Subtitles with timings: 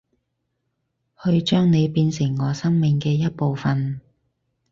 [1.23, 4.01] 去將你變成我生命嘅一部份